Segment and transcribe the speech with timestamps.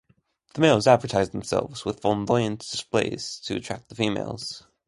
[0.55, 4.63] The males advertise themselves with flamboyant displays to attract females.